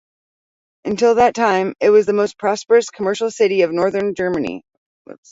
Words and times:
Until 0.83 1.13
that 1.13 1.35
time, 1.35 1.75
it 1.79 1.91
was 1.91 2.07
the 2.07 2.11
most 2.13 2.39
prosperous 2.39 2.89
commercial 2.89 3.29
city 3.29 3.61
of 3.61 3.71
north 3.71 3.93
Germany. 4.17 4.63